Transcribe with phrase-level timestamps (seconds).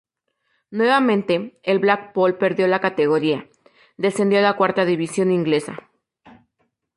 [0.71, 3.47] Nuevamente, el Blackpool perdió la categoría,
[3.97, 5.91] descendiendo a la cuarta división inglesa.